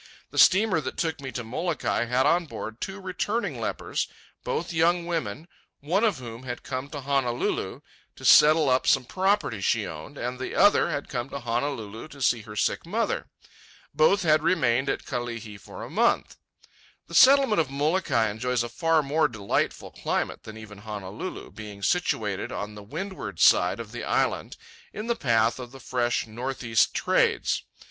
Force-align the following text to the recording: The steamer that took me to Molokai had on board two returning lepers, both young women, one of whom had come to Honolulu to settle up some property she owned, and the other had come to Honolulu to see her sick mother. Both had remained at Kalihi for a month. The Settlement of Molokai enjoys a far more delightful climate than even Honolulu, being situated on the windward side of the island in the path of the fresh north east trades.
The 0.31 0.39
steamer 0.39 0.81
that 0.81 0.97
took 0.97 1.21
me 1.21 1.31
to 1.33 1.43
Molokai 1.43 2.05
had 2.05 2.25
on 2.25 2.47
board 2.47 2.81
two 2.81 2.99
returning 2.99 3.59
lepers, 3.61 4.07
both 4.43 4.73
young 4.73 5.05
women, 5.05 5.47
one 5.79 6.03
of 6.03 6.17
whom 6.17 6.41
had 6.41 6.63
come 6.63 6.89
to 6.89 7.01
Honolulu 7.01 7.81
to 8.15 8.25
settle 8.25 8.67
up 8.67 8.87
some 8.87 9.05
property 9.05 9.61
she 9.61 9.85
owned, 9.85 10.17
and 10.17 10.39
the 10.39 10.55
other 10.55 10.89
had 10.89 11.07
come 11.07 11.29
to 11.29 11.39
Honolulu 11.41 12.07
to 12.07 12.19
see 12.23 12.41
her 12.41 12.55
sick 12.55 12.83
mother. 12.83 13.29
Both 13.93 14.23
had 14.23 14.41
remained 14.41 14.89
at 14.89 15.05
Kalihi 15.05 15.59
for 15.59 15.83
a 15.83 15.89
month. 15.91 16.35
The 17.05 17.13
Settlement 17.13 17.61
of 17.61 17.69
Molokai 17.69 18.31
enjoys 18.31 18.63
a 18.63 18.69
far 18.69 19.03
more 19.03 19.27
delightful 19.27 19.91
climate 19.91 20.45
than 20.45 20.57
even 20.57 20.79
Honolulu, 20.79 21.51
being 21.51 21.83
situated 21.83 22.51
on 22.51 22.73
the 22.73 22.81
windward 22.81 23.39
side 23.39 23.79
of 23.79 23.91
the 23.91 24.03
island 24.03 24.57
in 24.93 25.05
the 25.05 25.15
path 25.15 25.59
of 25.59 25.71
the 25.71 25.79
fresh 25.79 26.25
north 26.25 26.63
east 26.63 26.95
trades. 26.95 27.61